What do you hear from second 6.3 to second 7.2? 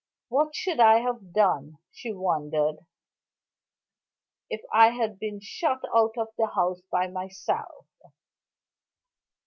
the house by